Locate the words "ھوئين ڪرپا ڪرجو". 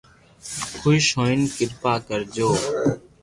1.17-2.49